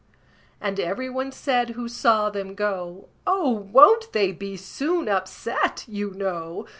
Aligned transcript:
And 0.59 0.79
every 0.79 1.11
one 1.11 1.31
said 1.31 1.69
who 1.75 1.87
saw 1.87 2.31
them 2.31 2.55
go, 2.55 3.09
"Oh! 3.27 3.51
won't 3.51 4.11
they 4.13 4.31
be 4.31 4.57
soon 4.57 5.07
upset, 5.07 5.85
you 5.87 6.09
know? 6.09 6.65